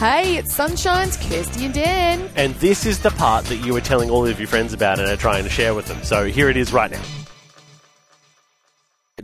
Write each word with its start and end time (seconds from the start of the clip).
Hey, 0.00 0.38
it's 0.38 0.56
Sonshine's 0.56 1.18
Kirsty 1.18 1.66
and 1.66 1.74
Dan. 1.74 2.30
And 2.34 2.54
this 2.54 2.86
is 2.86 3.00
the 3.00 3.10
part 3.10 3.44
that 3.44 3.56
you 3.56 3.74
were 3.74 3.82
telling 3.82 4.08
all 4.08 4.26
of 4.26 4.40
your 4.40 4.48
friends 4.48 4.72
about 4.72 4.98
and 4.98 5.06
are 5.06 5.14
trying 5.14 5.44
to 5.44 5.50
share 5.50 5.74
with 5.74 5.88
them. 5.88 6.02
So 6.04 6.24
here 6.24 6.48
it 6.48 6.56
is 6.56 6.72
right 6.72 6.90
now. 6.90 7.02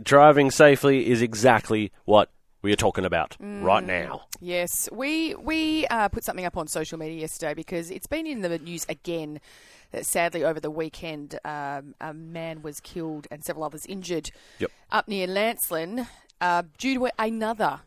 Driving 0.03 0.51
safely 0.51 1.09
is 1.09 1.23
exactly 1.23 1.91
what 2.05 2.29
we 2.61 2.71
are 2.71 2.75
talking 2.75 3.05
about 3.05 3.35
right 3.39 3.83
now. 3.83 4.25
Yes, 4.39 4.87
we 4.91 5.33
we 5.33 5.87
uh, 5.87 6.09
put 6.09 6.23
something 6.23 6.45
up 6.45 6.57
on 6.57 6.67
social 6.67 6.99
media 6.99 7.21
yesterday 7.21 7.55
because 7.55 7.89
it's 7.89 8.05
been 8.05 8.27
in 8.27 8.41
the 8.43 8.59
news 8.59 8.85
again. 8.87 9.41
That 9.89 10.05
sadly, 10.05 10.43
over 10.43 10.59
the 10.59 10.69
weekend, 10.69 11.39
um, 11.43 11.95
a 11.99 12.13
man 12.13 12.61
was 12.61 12.79
killed 12.81 13.25
and 13.31 13.43
several 13.43 13.65
others 13.65 13.87
injured 13.87 14.29
Yep. 14.59 14.69
up 14.91 15.07
near 15.07 15.25
Lancelin 15.25 16.07
uh, 16.39 16.61
due 16.77 16.99
to 16.99 17.09
another 17.17 17.79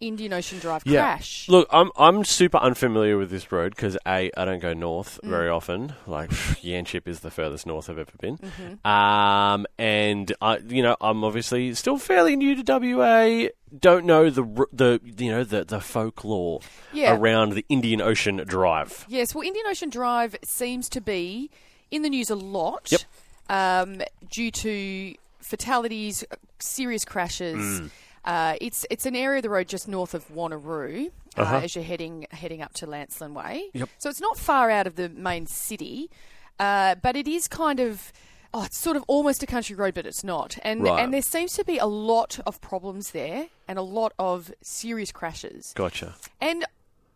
Indian 0.00 0.32
Ocean 0.32 0.58
Drive 0.58 0.84
crash. 0.84 1.48
Look, 1.48 1.68
I'm 1.70 1.90
I'm 1.96 2.24
super 2.24 2.58
unfamiliar 2.58 3.18
with 3.18 3.30
this 3.30 3.52
road 3.52 3.74
because 3.76 3.96
a 4.06 4.30
I 4.36 4.44
don't 4.44 4.58
go 4.60 4.72
north 4.72 5.20
very 5.22 5.48
often. 5.48 5.94
Like 6.06 6.30
Yanchep 6.62 7.06
is 7.06 7.20
the 7.20 7.30
furthest 7.30 7.66
north 7.66 7.90
I've 7.90 7.98
ever 7.98 8.12
been. 8.20 8.38
Um, 8.84 9.66
and 9.78 10.32
I, 10.40 10.58
you 10.66 10.82
know, 10.82 10.96
I'm 11.00 11.22
obviously 11.24 11.74
still 11.74 11.98
fairly 11.98 12.34
new 12.36 12.62
to 12.62 12.62
WA. 12.96 13.48
Don't 13.78 14.04
know 14.06 14.30
the 14.30 14.42
the 14.72 15.00
you 15.18 15.30
know 15.30 15.44
the 15.44 15.64
the 15.64 15.80
folklore 15.80 16.60
Yeah. 16.92 17.14
around 17.16 17.52
the 17.52 17.64
Indian 17.68 18.00
Ocean 18.00 18.36
Drive. 18.46 19.04
Yes, 19.08 19.34
well, 19.34 19.44
Indian 19.46 19.66
Ocean 19.68 19.90
Drive 19.90 20.34
seems 20.42 20.88
to 20.88 21.00
be 21.00 21.50
in 21.90 22.02
the 22.02 22.08
news 22.08 22.30
a 22.30 22.34
lot 22.36 22.90
Yep. 22.90 23.00
um, 23.50 24.02
due 24.30 24.50
to 24.50 25.14
fatalities, 25.40 26.24
uh, 26.30 26.36
serious 26.58 27.04
crashes. 27.04 27.56
Mm. 27.80 27.90
Uh, 28.24 28.56
it's 28.60 28.84
it's 28.90 29.06
an 29.06 29.16
area 29.16 29.38
of 29.38 29.42
the 29.42 29.50
road 29.50 29.66
just 29.68 29.88
north 29.88 30.14
of 30.14 30.28
Wanneroo 30.28 31.10
uh, 31.36 31.40
Uh-huh. 31.42 31.56
as 31.62 31.74
you're 31.74 31.84
heading 31.84 32.26
heading 32.30 32.60
up 32.62 32.74
to 32.74 32.86
Lancelin 32.86 33.32
Way. 33.32 33.70
Yep. 33.72 33.88
So 33.98 34.10
it's 34.10 34.20
not 34.20 34.36
far 34.38 34.70
out 34.70 34.86
of 34.86 34.96
the 34.96 35.08
main 35.08 35.46
city, 35.46 36.10
uh, 36.58 36.96
but 36.96 37.16
it 37.16 37.26
is 37.28 37.48
kind 37.48 37.80
of. 37.80 38.12
Oh, 38.52 38.64
it's 38.64 38.76
sort 38.76 38.96
of 38.96 39.04
almost 39.06 39.44
a 39.44 39.46
country 39.46 39.76
road, 39.76 39.94
but 39.94 40.06
it's 40.06 40.24
not. 40.24 40.58
And 40.62 40.82
Right. 40.82 41.02
and 41.04 41.14
there 41.14 41.22
seems 41.22 41.52
to 41.54 41.64
be 41.64 41.78
a 41.78 41.86
lot 41.86 42.40
of 42.44 42.60
problems 42.60 43.12
there 43.12 43.46
and 43.68 43.78
a 43.78 43.82
lot 43.82 44.12
of 44.18 44.52
serious 44.60 45.12
crashes. 45.12 45.72
Gotcha. 45.76 46.16
And 46.40 46.64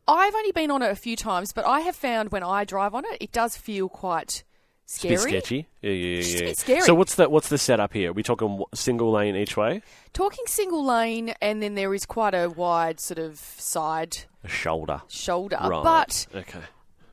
I've 0.06 0.33
only 0.34 0.53
been 0.53 0.71
on 0.71 0.81
it 0.83 0.91
a 0.93 0.95
few 0.97 1.17
times, 1.17 1.53
but 1.53 1.67
I 1.67 1.81
have 1.81 1.97
found 1.97 2.31
when 2.31 2.45
I 2.45 2.62
drive 2.65 2.95
on 2.95 3.05
it, 3.06 3.17
it 3.21 3.33
does 3.33 3.56
feel 3.56 3.89
quite 3.89 4.45
It's 4.85 4.97
a 4.97 4.99
scary. 4.99 5.15
bit 5.17 5.21
sketchy. 5.23 5.67
Yeah, 5.83 5.91
yeah, 5.91 6.19
It's 6.19 6.27
just 6.29 6.37
a 6.41 6.45
yeah. 6.45 6.51
bit 6.51 6.59
scary. 6.59 6.81
So 6.83 6.95
what's 6.95 7.15
the 7.15 7.29
what's 7.29 7.49
the 7.49 7.59
setup 7.59 7.93
here? 7.93 8.11
Are 8.11 8.13
we 8.13 8.23
talking 8.23 8.63
single 8.75 9.11
lane 9.11 9.35
each 9.37 9.57
way? 9.57 9.83
Talking 10.13 10.45
single 10.47 10.85
lane, 10.85 11.35
and 11.41 11.63
then 11.63 11.75
there 11.75 11.95
is 11.95 12.05
quite 12.07 12.35
a 12.35 12.49
wide 12.51 13.01
sort 13.01 13.19
of 13.19 13.39
side 13.39 14.19
A 14.45 14.49
shoulder. 14.49 15.01
shoulder. 15.09 15.59
Right. 15.62 15.83
But 15.83 16.27
okay. 16.35 16.61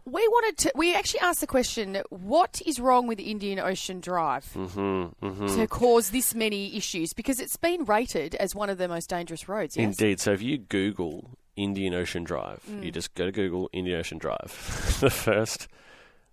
we 0.06 0.28
wanted 0.28 0.58
to. 0.60 0.72
We 0.76 0.94
actually 0.94 1.22
asked 1.22 1.40
the 1.40 1.48
question: 1.48 2.02
What 2.10 2.62
is 2.66 2.80
wrong 2.80 3.08
with 3.08 3.20
Indian 3.22 3.58
Ocean 3.60 4.02
Drive 4.02 4.46
Mm-hmm, 4.54 5.48
to 5.56 5.68
cause 5.68 6.10
this 6.10 6.36
many 6.36 6.76
issues? 6.76 7.14
Because 7.14 7.40
it's 7.40 7.56
been 7.58 7.86
rated 7.86 8.36
as 8.36 8.54
one 8.54 8.70
of 8.70 8.78
the 8.80 8.88
most 8.90 9.10
dangerous 9.10 9.48
roads. 9.48 9.78
Yes. 9.78 9.86
Indeed. 10.00 10.20
So 10.20 10.34
if 10.34 10.42
you 10.42 10.58
Google 10.58 11.30
Indian 11.56 11.94
Ocean 11.94 12.24
Drive, 12.26 12.60
Mm. 12.70 12.84
you 12.84 12.92
just 12.92 13.14
go 13.16 13.26
to 13.26 13.32
Google 13.32 13.70
Indian 13.72 14.00
Ocean 14.00 14.18
Drive. 14.18 14.98
the 15.02 15.10
first, 15.10 15.68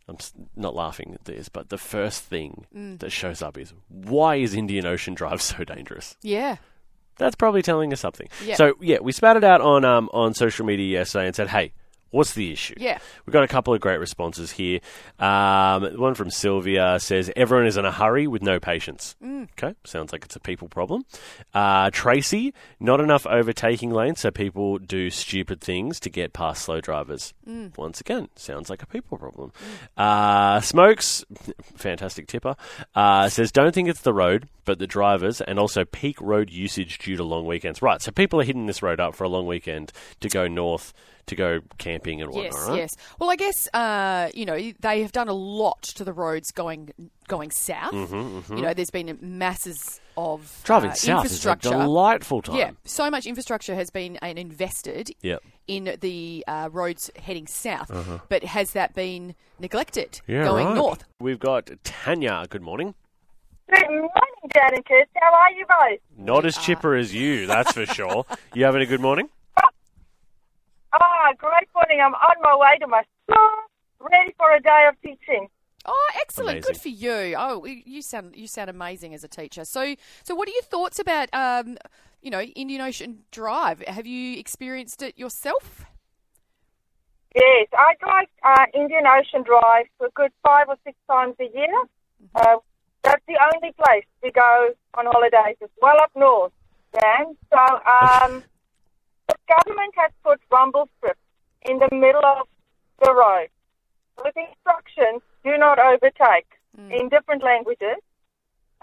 I'm 0.08 0.16
not 0.56 0.74
laughing 0.74 1.12
at 1.14 1.24
this, 1.26 1.48
but 1.48 1.68
the 1.68 1.78
first 1.78 2.22
thing 2.24 2.64
Mm. 2.74 2.98
that 3.00 3.10
shows 3.10 3.42
up 3.42 3.58
is 3.58 3.74
why 3.88 4.36
is 4.36 4.54
Indian 4.54 4.86
Ocean 4.86 5.14
Drive 5.14 5.42
so 5.52 5.64
dangerous? 5.64 6.16
Yeah. 6.22 6.56
That's 7.18 7.34
probably 7.36 7.62
telling 7.62 7.92
us 7.92 8.00
something. 8.00 8.28
Yeah. 8.44 8.54
So 8.54 8.74
yeah, 8.80 8.98
we 9.02 9.12
spat 9.12 9.36
it 9.36 9.44
out 9.44 9.60
on 9.60 9.84
um, 9.84 10.08
on 10.12 10.34
social 10.34 10.64
media 10.64 11.00
yesterday 11.00 11.26
and 11.26 11.36
said, 11.36 11.48
hey. 11.48 11.72
What's 12.10 12.32
the 12.34 12.52
issue? 12.52 12.74
Yeah. 12.78 12.98
We've 13.26 13.32
got 13.32 13.44
a 13.44 13.48
couple 13.48 13.74
of 13.74 13.80
great 13.80 13.98
responses 13.98 14.52
here. 14.52 14.80
Um, 15.18 15.82
one 15.98 16.14
from 16.14 16.30
Sylvia 16.30 16.98
says, 17.00 17.30
Everyone 17.36 17.66
is 17.66 17.76
in 17.76 17.84
a 17.84 17.92
hurry 17.92 18.26
with 18.26 18.42
no 18.42 18.58
patience. 18.58 19.14
Okay, 19.22 19.74
sounds 19.84 20.12
like 20.12 20.24
it's 20.24 20.36
a 20.36 20.40
people 20.40 20.68
problem. 20.68 21.04
Uh, 21.52 21.90
Tracy, 21.92 22.54
not 22.80 23.00
enough 23.00 23.26
overtaking 23.26 23.90
lanes, 23.90 24.20
so 24.20 24.30
people 24.30 24.78
do 24.78 25.10
stupid 25.10 25.60
things 25.60 26.00
to 26.00 26.10
get 26.10 26.32
past 26.32 26.62
slow 26.62 26.80
drivers. 26.80 27.34
Once 27.76 28.00
again, 28.00 28.28
sounds 28.36 28.70
like 28.70 28.82
a 28.82 28.86
people 28.86 29.18
problem. 29.18 29.52
Uh, 29.96 30.60
Smokes, 30.60 31.24
fantastic 31.76 32.26
tipper, 32.26 32.56
uh, 32.94 33.28
says, 33.28 33.52
Don't 33.52 33.74
think 33.74 33.88
it's 33.88 34.02
the 34.02 34.14
road, 34.14 34.48
but 34.64 34.78
the 34.78 34.86
drivers, 34.86 35.40
and 35.40 35.58
also 35.58 35.84
peak 35.84 36.20
road 36.20 36.50
usage 36.50 36.98
due 36.98 37.16
to 37.16 37.24
long 37.24 37.46
weekends. 37.46 37.82
Right, 37.82 38.00
so 38.00 38.10
people 38.12 38.40
are 38.40 38.44
hitting 38.44 38.66
this 38.66 38.82
road 38.82 39.00
up 39.00 39.14
for 39.14 39.24
a 39.24 39.28
long 39.28 39.46
weekend 39.46 39.92
to 40.20 40.28
go 40.28 40.46
north, 40.46 40.92
to 41.28 41.36
go 41.36 41.60
camping 41.78 42.20
and 42.20 42.30
whatnot. 42.30 42.52
Yes, 42.52 42.68
right? 42.68 42.76
yes. 42.78 42.96
Well, 43.18 43.30
I 43.30 43.36
guess 43.36 43.68
uh, 43.72 44.28
you 44.34 44.44
know 44.44 44.58
they 44.80 45.02
have 45.02 45.12
done 45.12 45.28
a 45.28 45.32
lot 45.34 45.82
to 45.82 46.04
the 46.04 46.12
roads 46.12 46.50
going 46.52 46.90
going 47.28 47.50
south. 47.50 47.92
You 47.94 48.42
know, 48.62 48.74
there's 48.74 48.90
been 48.90 49.18
masses 49.20 50.00
of 50.16 50.40
Mm-hmm, 50.40 50.64
Driving 50.66 50.90
uh, 50.90 50.94
south 50.94 51.26
is 51.26 51.30
a 51.32 51.34
infrastructure. 51.34 51.70
delightful 51.70 52.42
time. 52.42 52.56
Yeah, 52.56 52.70
so 52.84 53.08
much 53.08 53.24
infrastructure 53.26 53.74
has 53.76 53.88
been 53.90 54.18
uh, 54.20 54.26
invested 54.26 55.10
Yep. 55.22 55.42
in 55.68 55.96
the 56.00 56.44
uh, 56.48 56.68
roads 56.72 57.08
heading 57.16 57.46
south, 57.46 57.88
but 58.28 58.42
has 58.42 58.72
that 58.72 58.94
been 58.94 59.36
neglected 59.60 60.20
Uh-huh. 60.22 60.32
Yeah, 60.32 60.44
going 60.44 60.66
right. 60.66 60.74
north? 60.74 61.04
We've 61.20 61.38
got 61.38 61.70
Tanya. 61.84 62.46
Good 62.48 62.62
morning. 62.62 62.94
Good 63.72 63.86
morning, 63.86 64.10
Dan 64.54 64.70
and 64.74 64.84
Kirsty. 64.84 65.12
How 65.20 65.32
are 65.34 65.52
you 65.52 65.66
both? 65.68 66.00
Not 66.16 66.44
as 66.46 66.56
chipper 66.56 66.96
as 66.96 67.14
you, 67.14 67.46
that's 67.46 67.70
for 67.72 67.86
sure. 67.86 68.24
You 68.54 68.64
having 68.64 68.82
a 68.82 68.86
good 68.86 69.00
morning? 69.00 69.28
Ah, 70.92 71.32
great 71.36 71.68
morning. 71.74 72.00
I'm 72.00 72.14
on 72.14 72.36
my 72.42 72.56
way 72.56 72.78
to 72.78 72.86
my 72.86 73.02
school, 73.24 73.50
ready 74.00 74.34
for 74.38 74.52
a 74.52 74.60
day 74.60 74.88
of 74.88 75.00
teaching. 75.02 75.48
Oh, 75.84 76.10
excellent! 76.20 76.64
Good 76.64 76.76
for 76.76 76.88
you. 76.88 77.34
Oh, 77.38 77.64
you 77.64 78.02
sound 78.02 78.36
you 78.36 78.46
sound 78.46 78.68
amazing 78.70 79.14
as 79.14 79.24
a 79.24 79.28
teacher. 79.28 79.64
So, 79.64 79.94
so 80.22 80.34
what 80.34 80.48
are 80.48 80.52
your 80.52 80.62
thoughts 80.62 80.98
about 80.98 81.28
um, 81.32 81.78
you 82.20 82.30
know 82.30 82.40
Indian 82.40 82.80
Ocean 82.80 83.20
Drive? 83.30 83.80
Have 83.86 84.06
you 84.06 84.38
experienced 84.38 85.02
it 85.02 85.18
yourself? 85.18 85.86
Yes, 87.34 87.68
I 87.72 87.94
drive 88.00 88.26
uh, 88.42 88.66
Indian 88.74 89.06
Ocean 89.06 89.42
Drive 89.42 89.86
for 89.98 90.06
a 90.06 90.10
good 90.10 90.32
five 90.42 90.68
or 90.68 90.76
six 90.84 90.96
times 91.08 91.36
a 91.40 91.56
year. 91.56 91.82
Uh, 92.34 92.56
that's 93.02 93.22
the 93.28 93.38
only 93.54 93.72
place 93.72 94.04
we 94.22 94.30
go 94.30 94.70
on 94.94 95.06
holidays. 95.06 95.56
It's 95.60 95.72
well 95.80 96.00
up 96.00 96.10
north, 96.16 96.52
Dan. 96.92 97.36
So 97.52 97.58
um, 97.58 98.32
the 98.32 98.42
government 99.48 99.94
has 99.96 100.12
put 100.22 100.40
rumble 100.50 100.88
strips 100.96 101.20
in 101.62 101.78
the 101.78 101.88
middle 101.92 102.24
of 102.24 102.46
the 103.02 103.12
road. 103.14 103.48
With 104.22 104.36
instructions: 104.36 105.22
do 105.44 105.56
not 105.58 105.78
overtake. 105.78 106.46
In 107.00 107.08
different 107.08 107.42
languages. 107.42 107.98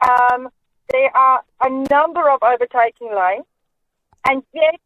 Um, 0.06 0.50
there 0.92 1.16
are 1.16 1.44
a 1.62 1.70
number 1.90 2.30
of 2.30 2.40
overtaking 2.44 3.12
lanes, 3.16 3.46
and 4.28 4.44
yet 4.54 4.80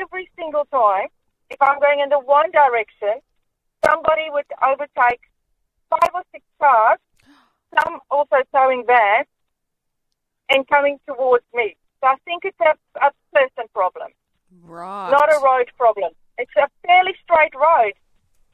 every 0.00 0.30
single 0.38 0.64
time, 0.72 1.08
if 1.50 1.60
I'm 1.60 1.78
going 1.80 2.00
in 2.00 2.08
the 2.08 2.18
one 2.18 2.50
direction, 2.50 3.20
somebody 3.84 4.30
would 4.30 4.46
overtake 4.62 5.20
five 5.90 6.10
or 6.14 6.22
six 6.32 6.42
cars, 6.58 6.98
some 7.78 8.00
also 8.10 8.36
towing 8.54 8.84
vans, 8.86 9.26
and 10.48 10.66
coming 10.66 10.98
towards 11.06 11.44
me. 11.52 11.76
So 12.00 12.08
I 12.08 12.16
think 12.24 12.44
it's 12.44 12.60
a, 12.60 12.74
a 13.06 13.12
person 13.34 13.64
problem, 13.74 14.08
Right. 14.62 15.10
not 15.10 15.28
a 15.32 15.40
road 15.44 15.70
problem. 15.76 16.12
It's 16.38 16.50
a 16.56 16.68
fairly 16.86 17.14
straight 17.22 17.54
road. 17.54 17.92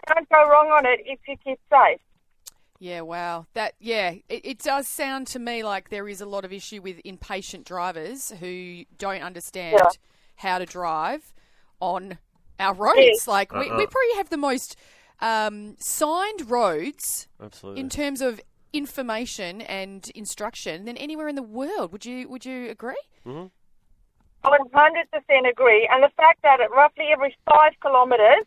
Can't 0.08 0.28
go 0.28 0.48
wrong 0.48 0.68
on 0.70 0.86
it 0.86 1.00
if 1.04 1.18
you 1.26 1.36
keep 1.42 1.58
safe. 1.70 2.00
Yeah, 2.78 3.00
wow. 3.00 3.46
That 3.54 3.74
yeah, 3.80 4.14
it, 4.28 4.44
it 4.44 4.58
does 4.58 4.86
sound 4.86 5.26
to 5.28 5.38
me 5.38 5.62
like 5.62 5.88
there 5.88 6.08
is 6.08 6.20
a 6.20 6.26
lot 6.26 6.44
of 6.44 6.52
issue 6.52 6.82
with 6.82 7.00
impatient 7.04 7.64
drivers 7.64 8.32
who 8.40 8.84
don't 8.98 9.22
understand 9.22 9.78
Yeah. 9.80 9.88
how 10.36 10.58
to 10.58 10.66
drive 10.66 11.32
on 11.80 12.18
our 12.60 12.74
roads. 12.74 12.98
Yes. 12.98 13.28
Like 13.28 13.52
we, 13.52 13.70
Uh-uh. 13.70 13.76
we 13.78 13.86
probably 13.86 14.16
have 14.16 14.28
the 14.30 14.36
most 14.36 14.76
um, 15.20 15.76
signed 15.78 16.50
roads 16.50 17.28
Absolutely. 17.42 17.80
in 17.80 17.88
terms 17.88 18.20
of 18.20 18.40
information 18.72 19.62
and 19.62 20.10
instruction 20.14 20.84
than 20.84 20.96
anywhere 20.98 21.28
in 21.28 21.34
the 21.34 21.42
world. 21.42 21.92
Would 21.92 22.04
you 22.04 22.28
would 22.28 22.44
you 22.44 22.68
agree? 22.68 22.94
I 23.24 23.30
would 23.30 23.50
100% 24.46 25.50
agree. 25.50 25.88
And 25.90 26.02
the 26.02 26.10
fact 26.16 26.42
that 26.42 26.60
at 26.60 26.70
roughly 26.70 27.06
every 27.12 27.36
five 27.50 27.72
kilometres, 27.82 28.44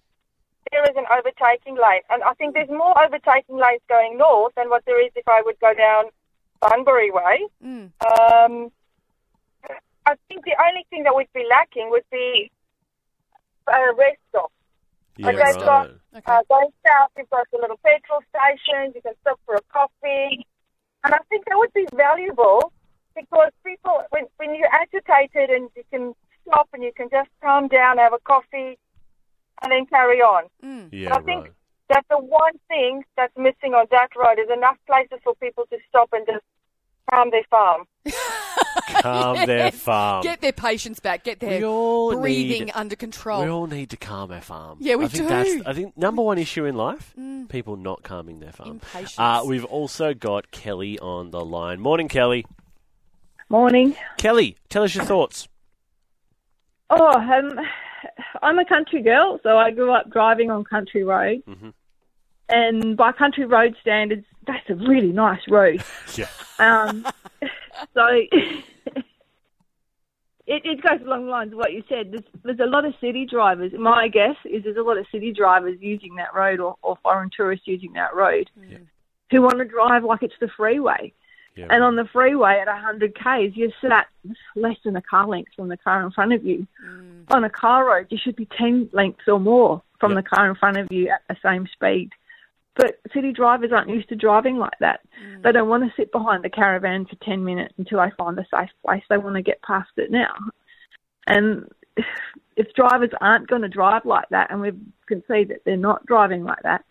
there 0.72 0.84
is 0.84 0.96
an 0.96 1.06
overtaking 1.12 1.76
lane. 1.76 2.02
And 2.10 2.24
I 2.24 2.34
think 2.34 2.54
there's 2.54 2.70
more 2.70 2.94
overtaking 3.04 3.58
lanes 3.58 3.82
going 3.90 4.18
north 4.18 4.54
than 4.56 4.70
what 4.70 4.86
there 4.86 5.04
is 5.04 5.12
if 5.16 5.28
I 5.28 5.42
would 5.44 5.60
go 5.60 5.74
down 5.74 6.06
Bunbury 6.62 7.12
Way. 7.12 7.48
Mm. 7.64 7.92
Um, 8.06 8.72
I 10.06 10.16
think 10.28 10.46
the 10.46 10.56
only 10.68 10.86
thing 10.90 11.04
that 11.04 11.14
would 11.14 11.32
be 11.34 11.46
lacking 11.50 11.90
would 11.92 12.04
be 12.12 12.52
a 13.68 13.94
rest 13.96 14.18
stop. 14.30 14.52
yeah, 15.18 15.30
okay, 15.30 15.38
right. 15.38 15.54
so- 15.56 15.96
Okay. 16.12 16.24
Uh, 16.26 16.42
going 16.50 16.70
south, 16.88 17.12
you've 17.18 17.30
got 17.30 17.46
the 17.52 17.60
little 17.60 17.78
petrol 17.86 18.20
stations. 18.34 18.96
You 18.96 19.02
can 19.04 19.14
stop 19.22 19.40
for 19.46 19.54
a 19.54 19.62
coffee. 19.72 20.44
And 21.04 21.14
I 21.14 21.20
think 21.30 21.46
that 21.46 21.56
would 21.56 21.72
be 21.72 21.86
valuable 21.94 22.74
because 23.20 23.52
people, 23.66 24.04
when, 24.10 24.26
when 24.38 24.56
you're 24.56 24.74
agitated 24.74 25.50
and 25.50 25.70
you 25.76 25.84
can 25.92 26.14
stop 26.48 26.70
and 26.74 26.84
you 26.84 26.92
can 26.96 27.10
just 27.10 27.30
calm 27.42 27.68
down, 27.68 27.98
have 27.98 28.14
a 28.14 28.20
coffee, 28.20 28.78
and 29.62 29.72
then 29.72 29.86
carry 29.86 30.22
on. 30.22 30.46
Yeah, 30.92 31.16
I 31.16 31.22
think 31.22 31.44
right. 31.44 31.52
that's 31.90 32.08
the 32.10 32.18
one 32.18 32.54
thing 32.68 33.04
that's 33.18 33.36
missing 33.38 33.74
on 33.74 33.86
that 33.92 34.10
road. 34.16 34.40
is 34.40 34.50
enough 34.52 34.78
places 34.88 35.20
for 35.24 35.36
people 35.36 35.66
to 35.70 35.78
stop 35.90 36.10
and 36.14 36.26
just 36.26 36.44
calm 37.10 37.30
their 37.32 37.44
farm. 37.50 37.86
Calm 39.02 39.46
their 39.46 39.72
farm. 39.72 40.24
Get 40.24 40.42
their 40.42 40.52
patience 40.52 41.00
back. 41.00 41.24
Get 41.24 41.40
their 41.40 41.60
breathing 41.60 42.66
need- 42.66 42.72
under 42.74 42.96
control. 42.96 43.44
We 43.44 43.50
all 43.50 43.68
need 43.68 43.92
to 43.92 43.98
calm 43.98 44.32
our 44.32 44.42
farm. 44.42 44.78
Yeah, 44.82 44.96
we 44.96 45.06
I 45.06 45.08
think 45.08 45.24
do. 45.24 45.30
That's, 45.30 45.68
I 45.68 45.74
think 45.74 45.96
number 45.96 46.22
one 46.22 46.38
issue 46.38 46.66
in 46.66 46.76
life: 46.76 47.14
people 47.50 47.78
not 47.78 48.04
calming 48.04 48.40
their 48.40 48.52
farm. 48.52 48.72
Impatience. 48.72 49.16
Uh, 49.18 49.44
we've 49.46 49.66
also 49.66 50.14
got 50.14 50.52
Kelly 50.52 50.98
on 51.00 51.30
the 51.32 51.44
line. 51.44 51.80
Morning, 51.80 52.08
Kelly. 52.08 52.46
Morning. 53.50 53.96
Kelly, 54.18 54.58
tell 54.70 54.84
us 54.84 54.94
your 54.94 55.06
thoughts. 55.06 55.48
Oh, 56.92 57.20
um, 57.20 57.60
I'm 58.42 58.60
a 58.60 58.66
country 58.66 59.02
girl, 59.02 59.40
so 59.44 59.58
I 59.58 59.72
grew 59.72 59.92
up 59.92 60.10
driving 60.12 60.52
on 60.52 60.64
country 60.64 61.04
roads. 61.04 61.44
Mhm. 61.48 61.74
And 62.48 62.98
by 62.98 63.12
country 63.12 63.46
road 63.46 63.76
standards, 63.82 64.26
that's 64.48 64.68
a 64.70 64.76
really 64.76 65.12
nice 65.12 65.42
road. 65.48 65.84
Yeah. 66.16 66.28
Um, 66.58 67.06
so 67.94 68.08
it, 68.32 68.66
it 70.48 70.82
goes 70.82 71.02
along 71.02 71.26
the 71.26 71.32
lines 71.32 71.52
of 71.54 71.58
what 71.60 71.74
you 71.74 71.84
said. 71.88 72.12
There's, 72.12 72.24
there's 72.44 72.60
a 72.60 72.66
lot 72.66 72.86
of 72.86 72.94
city 73.00 73.26
drivers. 73.26 73.72
My 73.78 74.08
guess 74.08 74.36
is 74.46 74.64
there's 74.64 74.78
a 74.78 74.82
lot 74.82 74.98
of 74.98 75.06
city 75.12 75.32
drivers 75.32 75.78
using 75.80 76.16
that 76.16 76.34
road 76.34 76.60
or, 76.60 76.76
or 76.82 76.98
foreign 77.04 77.30
tourists 77.36 77.68
using 77.68 77.94
that 77.94 78.16
road 78.16 78.50
who 79.32 79.42
want 79.42 79.60
to 79.60 79.66
drive 79.66 80.04
like 80.04 80.24
it's 80.24 80.34
the 80.40 80.50
freeway. 80.58 81.14
Yeah, 81.60 81.68
And 81.70 81.84
on 81.84 81.96
the 81.96 82.06
freeway 82.06 82.60
at 82.60 82.68
100 82.68 83.16
k's, 83.16 83.52
you're 83.56 83.72
sat 83.82 84.08
less 84.56 84.78
than 84.86 84.96
a 84.96 85.02
car 85.02 85.28
length 85.28 85.52
from 85.56 85.68
the 85.68 85.78
car 85.78 86.02
in 86.04 86.12
front 86.12 86.34
of 86.34 86.46
you. 86.46 86.66
Mm. 86.86 87.26
On 87.32 87.44
a 87.44 87.50
car 87.50 87.88
road, 87.88 88.08
you 88.10 88.18
should 88.18 88.36
be 88.36 88.48
10 88.58 88.90
lengths 88.94 89.28
or 89.28 89.40
more 89.40 89.82
from 90.00 90.14
Yep. 90.14 90.24
the 90.24 90.30
car 90.30 90.50
in 90.50 90.56
front 90.56 90.78
of 90.78 90.88
you 90.90 91.10
at 91.10 91.22
the 91.28 91.36
same 91.44 91.68
speed. 91.68 92.12
But 92.76 93.00
city 93.14 93.34
drivers 93.34 93.74
aren't 93.74 93.90
used 93.90 94.08
to 94.10 94.16
driving 94.16 94.58
like 94.58 94.78
that. 94.80 95.02
Mm. 95.22 95.44
They 95.44 95.52
don't 95.52 95.68
want 95.68 95.84
to 95.84 95.94
sit 95.98 96.14
behind 96.14 96.44
the 96.46 96.50
caravan 96.50 97.06
for 97.06 97.16
10 97.26 97.44
minutes 97.44 97.74
until 97.78 98.00
they 98.00 98.12
find 98.18 98.40
a 98.40 98.46
safe 98.54 98.70
place. 98.86 99.04
They 99.10 99.18
want 99.18 99.36
to 99.36 99.42
get 99.42 99.62
past 99.62 99.90
it 99.98 100.12
now. 100.12 100.34
And 101.28 101.70
if 102.56 102.74
drivers 102.74 103.12
aren't 103.20 103.48
going 103.48 103.64
to 103.64 103.68
drive 103.68 104.06
like 104.06 104.30
that, 104.30 104.50
and 104.50 104.62
we 104.62 104.72
can 105.08 105.24
see 105.28 105.44
that 105.46 105.64
they're 105.66 105.76
not 105.76 106.06
driving 106.06 106.44
like 106.46 106.64
that, 106.64 106.86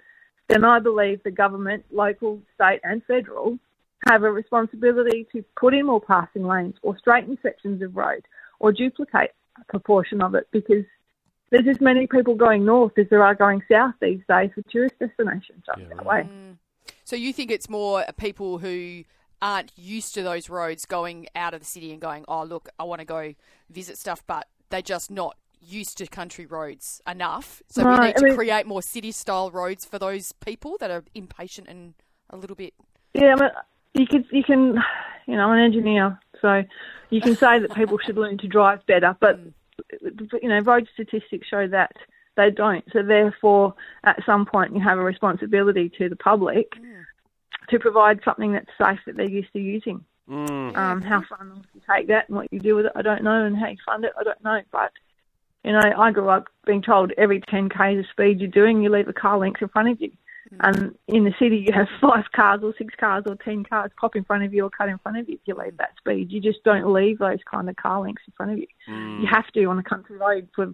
then 0.48 0.64
I 0.64 0.78
believe 0.78 1.22
the 1.22 1.30
government, 1.30 1.84
local, 1.90 2.40
state, 2.54 2.80
and 2.84 3.02
federal, 3.04 3.58
have 4.06 4.22
a 4.22 4.30
responsibility 4.30 5.26
to 5.32 5.44
put 5.58 5.74
in 5.74 5.86
more 5.86 6.00
passing 6.00 6.46
lanes 6.46 6.74
or 6.82 6.96
straighten 6.98 7.36
sections 7.42 7.82
of 7.82 7.96
road 7.96 8.24
or 8.60 8.72
duplicate 8.72 9.34
a 9.60 9.64
proportion 9.68 10.22
of 10.22 10.34
it 10.34 10.46
because 10.52 10.84
there's 11.50 11.66
as 11.66 11.80
many 11.80 12.06
people 12.06 12.34
going 12.34 12.64
north 12.64 12.92
as 12.98 13.06
there 13.10 13.24
are 13.24 13.34
going 13.34 13.62
south 13.70 13.94
these 14.00 14.20
days 14.28 14.50
for 14.54 14.62
tourist 14.70 14.94
destinations 15.00 15.64
up 15.70 15.78
Yeah, 15.78 15.88
that 15.88 16.06
right. 16.06 16.26
way. 16.26 16.30
Mm. 16.30 16.56
So 17.04 17.16
you 17.16 17.32
think 17.32 17.50
it's 17.50 17.68
more 17.68 18.04
people 18.18 18.58
who 18.58 19.04
aren't 19.40 19.72
used 19.76 20.14
to 20.14 20.22
those 20.22 20.50
roads 20.50 20.84
going 20.84 21.26
out 21.34 21.54
of 21.54 21.60
the 21.60 21.66
city 21.66 21.90
and 21.92 22.00
going, 22.00 22.24
oh, 22.28 22.44
look, 22.44 22.68
I 22.78 22.84
want 22.84 23.00
to 23.00 23.04
go 23.06 23.34
visit 23.70 23.96
stuff, 23.98 24.22
but 24.26 24.46
they're 24.68 24.82
just 24.82 25.10
not 25.10 25.36
used 25.60 25.96
to 25.98 26.06
country 26.06 26.44
roads 26.46 27.00
enough. 27.10 27.62
So 27.68 27.84
we 27.88 27.96
need 28.06 28.16
to 28.16 28.20
I 28.20 28.28
mean- 28.28 28.36
create 28.36 28.66
more 28.66 28.82
city 28.82 29.10
style 29.12 29.50
roads 29.50 29.84
for 29.84 29.98
those 29.98 30.32
people 30.32 30.76
that 30.80 30.90
are 30.90 31.04
impatient 31.14 31.68
and 31.68 31.94
a 32.30 32.36
little 32.36 32.56
bit. 32.56 32.74
Yeah, 33.14 33.34
I 33.36 33.40
mean, 33.40 33.50
you 33.98 34.06
can 34.06 34.24
you 34.30 34.44
can, 34.44 34.82
you 35.26 35.36
know, 35.36 35.48
I'm 35.48 35.58
an 35.58 35.64
engineer, 35.64 36.18
so 36.40 36.64
you 37.10 37.20
can 37.20 37.36
say 37.36 37.58
that 37.58 37.74
people 37.74 37.98
should 37.98 38.16
learn 38.16 38.38
to 38.38 38.48
drive 38.48 38.84
better, 38.86 39.16
but 39.20 39.40
you 40.42 40.48
know, 40.48 40.60
road 40.60 40.88
statistics 40.94 41.46
show 41.48 41.66
that 41.68 41.92
they 42.36 42.50
don't. 42.50 42.84
So 42.92 43.02
therefore, 43.02 43.74
at 44.04 44.24
some 44.24 44.46
point, 44.46 44.74
you 44.74 44.80
have 44.80 44.98
a 44.98 45.02
responsibility 45.02 45.90
to 45.98 46.08
the 46.08 46.16
public 46.16 46.72
to 47.70 47.78
provide 47.78 48.20
something 48.24 48.52
that's 48.52 48.70
safe 48.80 49.00
that 49.06 49.16
they're 49.16 49.28
used 49.28 49.52
to 49.52 49.58
using. 49.58 50.04
Mm. 50.28 50.76
Um, 50.76 51.02
how 51.02 51.22
far 51.22 51.46
you 51.74 51.80
take 51.90 52.08
that 52.08 52.28
and 52.28 52.36
what 52.36 52.52
you 52.52 52.60
do 52.60 52.76
with 52.76 52.86
it, 52.86 52.92
I 52.94 53.02
don't 53.02 53.24
know, 53.24 53.44
and 53.44 53.56
how 53.56 53.68
you 53.68 53.78
fund 53.84 54.04
it, 54.04 54.12
I 54.18 54.22
don't 54.22 54.42
know. 54.44 54.60
But 54.70 54.92
you 55.64 55.72
know, 55.72 55.92
I 55.96 56.12
grew 56.12 56.28
up 56.28 56.48
being 56.66 56.82
told 56.82 57.12
every 57.18 57.40
10 57.40 57.70
k's 57.70 57.98
of 57.98 58.06
speed 58.10 58.40
you're 58.40 58.48
doing, 58.50 58.82
you 58.82 58.90
leave 58.90 59.08
a 59.08 59.12
car 59.12 59.38
length 59.38 59.62
in 59.62 59.68
front 59.68 59.88
of 59.88 60.00
you. 60.00 60.12
And 60.60 60.94
in 61.06 61.24
the 61.24 61.32
city, 61.38 61.64
you 61.66 61.72
have 61.72 61.88
five 62.00 62.24
cars 62.34 62.60
or 62.62 62.74
six 62.78 62.94
cars 62.98 63.24
or 63.26 63.36
10 63.36 63.64
cars 63.64 63.90
pop 63.98 64.16
in 64.16 64.24
front 64.24 64.44
of 64.44 64.54
you 64.54 64.64
or 64.64 64.70
cut 64.70 64.88
in 64.88 64.98
front 64.98 65.18
of 65.18 65.28
you 65.28 65.34
if 65.34 65.40
you 65.44 65.54
leave 65.54 65.76
that 65.78 65.94
speed. 65.98 66.32
You 66.32 66.40
just 66.40 66.62
don't 66.64 66.92
leave 66.92 67.18
those 67.18 67.38
kind 67.50 67.68
of 67.68 67.76
car 67.76 68.00
lengths 68.00 68.22
in 68.26 68.32
front 68.36 68.52
of 68.52 68.58
you. 68.58 68.66
Mm. 68.88 69.20
You 69.22 69.28
have 69.30 69.46
to 69.48 69.64
on 69.64 69.78
a 69.78 69.82
country 69.82 70.16
road. 70.16 70.48
For 70.54 70.72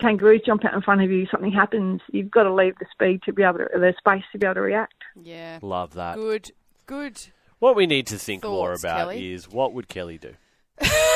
kangaroos 0.00 0.42
jump 0.44 0.64
out 0.64 0.74
in 0.74 0.82
front 0.82 1.02
of 1.02 1.10
you, 1.10 1.26
something 1.30 1.52
happens, 1.52 2.00
you've 2.12 2.30
got 2.30 2.44
to 2.44 2.54
leave 2.54 2.74
the 2.78 2.86
speed 2.90 3.22
to 3.24 3.32
be 3.32 3.42
able 3.42 3.58
to, 3.58 3.68
the 3.74 3.94
space 3.98 4.24
to 4.32 4.38
be 4.38 4.46
able 4.46 4.54
to 4.54 4.60
react. 4.60 4.94
Yeah. 5.20 5.58
Love 5.62 5.94
that. 5.94 6.16
Good. 6.16 6.52
Good. 6.86 7.26
What 7.58 7.76
we 7.76 7.86
need 7.86 8.06
to 8.08 8.18
think 8.18 8.44
more 8.44 8.72
about 8.72 9.10
Kelly? 9.10 9.32
is 9.32 9.48
what 9.48 9.72
would 9.72 9.88
Kelly 9.88 10.18
do? 10.18 10.34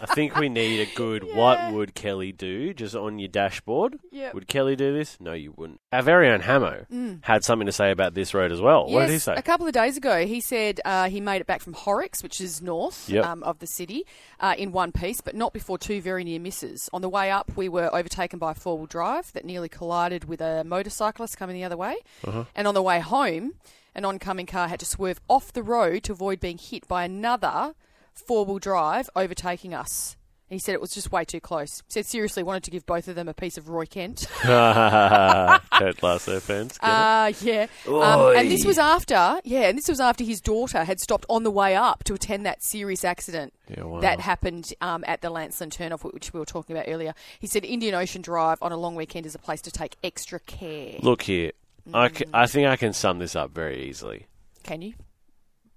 I 0.00 0.06
think 0.06 0.36
we 0.36 0.48
need 0.48 0.80
a 0.80 0.94
good 0.94 1.22
what 1.34 1.72
would 1.72 1.94
Kelly 1.94 2.32
do 2.32 2.74
just 2.74 2.94
on 2.96 3.18
your 3.18 3.28
dashboard. 3.28 3.98
Yep. 4.10 4.34
Would 4.34 4.48
Kelly 4.48 4.76
do 4.76 4.92
this? 4.92 5.16
No, 5.20 5.32
you 5.32 5.52
wouldn't. 5.56 5.80
Our 5.92 6.02
very 6.02 6.28
own 6.30 6.40
Hamo 6.40 6.86
had 7.22 7.44
something 7.44 7.66
to 7.66 7.72
say 7.72 7.90
about 7.90 8.14
this 8.14 8.34
road 8.34 8.52
as 8.52 8.60
well. 8.60 8.88
what 8.90 9.06
did 9.06 9.12
he 9.12 9.18
say? 9.18 9.34
A 9.34 9.42
couple 9.42 9.66
of 9.66 9.72
days 9.72 9.96
ago, 9.96 10.26
he 10.26 10.40
said 10.40 10.80
uh, 10.84 11.08
he 11.08 11.20
made 11.20 11.40
it 11.40 11.46
back 11.46 11.60
from 11.60 11.72
Horrocks, 11.74 12.22
which 12.22 12.40
is 12.40 12.60
north 12.60 13.08
Yep. 13.08 13.24
um, 13.24 13.42
of 13.44 13.58
the 13.60 13.66
city, 13.66 14.04
uh, 14.40 14.54
in 14.58 14.72
one 14.72 14.92
piece, 14.92 15.20
but 15.20 15.34
not 15.34 15.52
before 15.52 15.78
two 15.78 16.00
very 16.00 16.24
near 16.24 16.40
misses. 16.40 16.88
On 16.92 17.00
the 17.02 17.08
way 17.08 17.30
up, 17.30 17.52
we 17.56 17.68
were 17.68 17.94
overtaken 17.94 18.38
by 18.38 18.52
a 18.52 18.54
four 18.54 18.76
wheel 18.78 18.86
drive 18.86 19.32
that 19.32 19.44
nearly 19.44 19.68
collided 19.68 20.24
with 20.24 20.40
a 20.40 20.64
motorcyclist 20.64 21.36
coming 21.36 21.54
the 21.56 21.64
other 21.64 21.76
way. 21.76 21.96
Uh-huh. 22.26 22.44
And 22.54 22.66
on 22.66 22.74
the 22.74 22.82
way 22.82 23.00
home, 23.00 23.54
an 23.94 24.04
oncoming 24.04 24.46
car 24.46 24.68
had 24.68 24.80
to 24.80 24.86
swerve 24.86 25.20
off 25.28 25.52
the 25.52 25.62
road 25.62 26.02
to 26.04 26.12
avoid 26.12 26.40
being 26.40 26.58
hit 26.58 26.88
by 26.88 27.04
another 27.04 27.74
four 28.14 28.44
wheel 28.44 28.58
drive 28.58 29.08
overtaking 29.16 29.74
us. 29.74 30.16
He 30.50 30.58
said 30.58 30.74
it 30.74 30.80
was 30.80 30.90
just 30.90 31.10
way 31.10 31.24
too 31.24 31.40
close. 31.40 31.78
He 31.86 31.92
said 31.92 32.06
seriously 32.06 32.42
wanted 32.42 32.62
to 32.64 32.70
give 32.70 32.84
both 32.86 33.08
of 33.08 33.14
them 33.16 33.28
a 33.28 33.34
piece 33.34 33.56
of 33.56 33.68
Roy 33.70 33.86
Kent. 33.86 34.26
Ted 34.42 36.02
Lasso 36.02 36.38
fans. 36.38 36.78
Uh, 36.80 37.32
yeah. 37.40 37.66
Um, 37.88 38.36
and 38.36 38.50
this 38.50 38.64
was 38.64 38.78
after, 38.78 39.40
yeah, 39.44 39.62
and 39.68 39.76
this 39.78 39.88
was 39.88 40.00
after 40.00 40.22
his 40.22 40.40
daughter 40.42 40.84
had 40.84 41.00
stopped 41.00 41.24
on 41.28 41.42
the 41.44 41.50
way 41.50 41.74
up 41.74 42.04
to 42.04 42.14
attend 42.14 42.44
that 42.46 42.62
serious 42.62 43.04
accident 43.04 43.54
Yeah, 43.68 43.84
wow. 43.84 44.00
that 44.00 44.20
happened 44.20 44.72
um, 44.80 45.02
at 45.06 45.22
the 45.22 45.30
Lancelin 45.30 45.70
turnoff, 45.70 46.04
which 46.12 46.32
we 46.32 46.38
were 46.38 46.46
talking 46.46 46.76
about 46.76 46.88
earlier. 46.88 47.14
He 47.38 47.46
said 47.46 47.64
Indian 47.64 47.94
Ocean 47.94 48.22
Drive 48.22 48.58
on 48.62 48.70
a 48.70 48.76
long 48.76 48.94
weekend 48.94 49.26
is 49.26 49.34
a 49.34 49.38
place 49.38 49.62
to 49.62 49.70
take 49.70 49.96
extra 50.04 50.38
care. 50.40 50.96
Look 51.00 51.22
here. 51.22 51.52
I, 51.92 52.10
c- 52.10 52.24
I 52.32 52.46
think 52.46 52.68
I 52.68 52.76
can 52.76 52.92
sum 52.92 53.18
this 53.18 53.34
up 53.34 53.50
very 53.50 53.82
easily. 53.88 54.26
Can 54.62 54.82
you? 54.82 54.92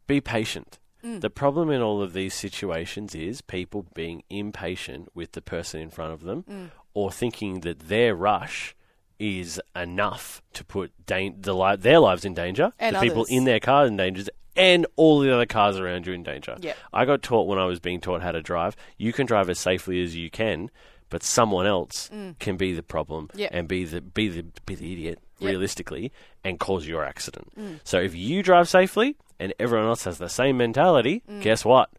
Be 0.07 0.21
patient. 0.21 0.77
Mm. 1.03 1.21
The 1.21 1.29
problem 1.29 1.69
in 1.69 1.81
all 1.81 2.01
of 2.01 2.13
these 2.13 2.33
situations 2.33 3.13
is 3.13 3.41
people 3.41 3.85
being 3.93 4.23
impatient 4.29 5.09
with 5.13 5.33
the 5.33 5.41
person 5.41 5.79
in 5.79 5.89
front 5.89 6.13
of 6.13 6.21
them 6.21 6.43
mm. 6.43 6.71
or 6.93 7.11
thinking 7.11 7.61
that 7.61 7.87
their 7.87 8.15
rush 8.15 8.75
is 9.19 9.61
enough 9.75 10.41
to 10.53 10.63
put 10.63 10.91
dan- 11.05 11.37
the 11.39 11.55
li- 11.55 11.75
their 11.75 11.99
lives 11.99 12.25
in 12.25 12.33
danger, 12.33 12.71
And 12.79 12.95
the 12.95 12.99
people 12.99 13.25
in 13.29 13.45
their 13.45 13.59
car 13.59 13.85
in 13.85 13.97
danger, 13.97 14.23
and 14.55 14.85
all 14.95 15.19
the 15.19 15.33
other 15.33 15.45
cars 15.45 15.77
around 15.77 16.07
you 16.07 16.13
in 16.13 16.23
danger. 16.23 16.57
Yep. 16.59 16.77
I 16.93 17.05
got 17.05 17.21
taught 17.21 17.47
when 17.47 17.59
I 17.59 17.65
was 17.65 17.79
being 17.79 18.01
taught 18.01 18.21
how 18.21 18.31
to 18.31 18.41
drive, 18.41 18.75
you 18.97 19.13
can 19.13 19.25
drive 19.25 19.49
as 19.49 19.59
safely 19.59 20.03
as 20.03 20.15
you 20.15 20.29
can, 20.29 20.69
but 21.09 21.23
someone 21.23 21.65
else 21.65 22.09
mm. 22.13 22.37
can 22.39 22.57
be 22.57 22.73
the 22.73 22.83
problem 22.83 23.29
Yep. 23.35 23.49
and 23.53 23.67
be 23.67 23.85
the 23.85 24.01
be 24.01 24.29
the 24.29 24.45
be 24.65 24.75
the 24.75 24.93
idiot 24.93 25.19
Yep. 25.39 25.47
realistically 25.49 26.11
and 26.43 26.59
cause 26.59 26.87
your 26.87 27.03
accident. 27.03 27.51
Mm. 27.57 27.79
So 27.83 27.99
if 27.99 28.15
you 28.15 28.41
drive 28.41 28.67
safely 28.67 29.15
and 29.39 29.53
everyone 29.59 29.87
else 29.87 30.05
has 30.05 30.17
the 30.17 30.29
same 30.29 30.57
mentality, 30.57 31.21
mm. 31.29 31.41
guess 31.41 31.63
what? 31.63 31.89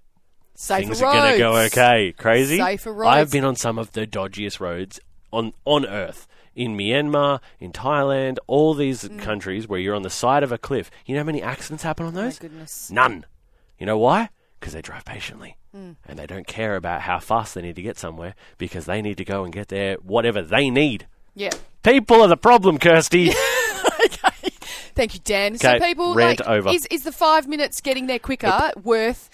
Safer 0.54 0.86
Things 0.86 1.02
roads. 1.02 1.16
are 1.16 1.20
going 1.22 1.32
to 1.34 1.38
go 1.38 1.56
okay. 1.66 2.12
Crazy. 2.18 2.58
Safer 2.58 2.92
roads. 2.92 3.08
I've 3.16 3.30
been 3.30 3.44
on 3.44 3.54
some 3.54 3.78
of 3.78 3.92
the 3.92 4.06
dodgiest 4.08 4.58
roads 4.58 4.98
on 5.32 5.52
on 5.64 5.86
earth. 5.86 6.26
In 6.56 6.76
Myanmar, 6.76 7.38
in 7.60 7.70
Thailand, 7.70 8.38
all 8.48 8.74
these 8.74 9.08
countries 9.18 9.68
where 9.68 9.78
you're 9.78 9.94
on 9.94 10.02
the 10.02 10.10
side 10.10 10.42
of 10.42 10.50
a 10.50 10.58
cliff. 10.58 10.90
You 11.06 11.14
know 11.14 11.20
how 11.20 11.26
many 11.26 11.40
accidents 11.40 11.84
happen 11.84 12.06
on 12.06 12.14
those? 12.14 12.40
goodness. 12.40 12.90
None. 12.90 13.24
You 13.78 13.86
know 13.86 13.98
why? 13.98 14.30
Because 14.58 14.72
they 14.74 14.82
drive 14.82 15.04
patiently. 15.04 15.56
And 15.72 16.18
they 16.18 16.26
don't 16.26 16.46
care 16.46 16.74
about 16.74 17.02
how 17.02 17.20
fast 17.20 17.54
they 17.54 17.62
need 17.62 17.76
to 17.76 17.82
get 17.82 17.96
somewhere 17.98 18.34
because 18.58 18.86
they 18.86 19.00
need 19.00 19.16
to 19.18 19.24
go 19.24 19.44
and 19.44 19.52
get 19.52 19.68
there 19.68 19.94
whatever 19.96 20.42
they 20.42 20.70
need. 20.70 21.06
Yeah. 21.36 21.50
People 21.84 22.20
are 22.22 22.26
the 22.26 22.36
problem, 22.36 22.78
Kirsty. 22.78 23.30
okay. 24.04 24.50
Thank 24.96 25.14
you, 25.14 25.20
Dan. 25.22 25.56
So 25.56 25.70
Okay, 25.74 25.86
people 25.86 26.14
rant 26.16 26.40
like 26.40 26.48
over. 26.48 26.68
is 26.70 26.84
is 26.90 27.04
the 27.04 27.12
five 27.12 27.46
minutes 27.46 27.80
getting 27.80 28.08
there 28.08 28.18
quicker 28.18 28.72
worth 28.82 29.30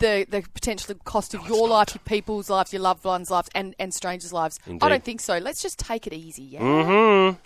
the 0.00 0.26
the 0.28 0.42
potential 0.52 0.96
cost 1.04 1.32
of 1.34 1.46
your 1.48 1.68
life, 1.68 1.94
your 1.94 2.02
people's 2.04 2.50
lives, 2.50 2.72
your 2.72 2.82
loved 2.82 3.04
ones' 3.04 3.30
lives, 3.30 3.48
and, 3.54 3.76
and 3.78 3.94
strangers' 3.94 4.32
lives? 4.32 4.58
I 4.82 4.88
don't 4.88 5.04
think 5.04 5.20
so. 5.20 5.38
Let's 5.38 5.62
just 5.62 5.78
take 5.78 6.08
it 6.08 6.12
easy, 6.12 6.42
yeah. 6.42 6.60
Mm-hmm. 6.60 7.38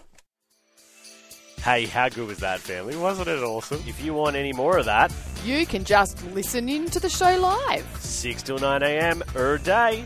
Hey, 1.62 1.84
how 1.84 2.08
good 2.08 2.28
was 2.28 2.38
that, 2.38 2.60
family? 2.60 2.96
Wasn't 2.96 3.28
it 3.28 3.42
awesome? 3.42 3.82
If 3.86 4.02
you 4.02 4.14
want 4.14 4.36
any 4.36 4.54
more 4.54 4.78
of 4.78 4.86
that, 4.86 5.12
You 5.44 5.66
can 5.66 5.84
just 5.84 6.24
listen 6.32 6.68
in 6.68 6.86
to 6.86 7.00
the 7.00 7.08
show 7.08 7.38
live. 7.38 7.86
6 8.00 8.42
till 8.42 8.58
9 8.58 8.82
a.m. 8.82 9.22
er 9.36 9.58
day. 9.58 10.04